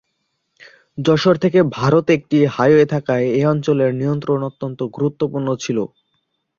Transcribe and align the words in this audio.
যশোর 0.97 1.35
থেকে 1.37 1.59
ভারতে 1.77 2.11
একটি 2.17 2.37
হাইওয়ে 2.55 2.85
থাকায় 2.93 3.25
এ 3.33 3.51
অঞ্চলের 3.53 3.91
নিয়ন্ত্রণ 3.93 4.39
অত্যন্ত 4.49 4.79
গুরুত্বপূর্ণ 4.95 5.47
ছিল। 5.63 5.77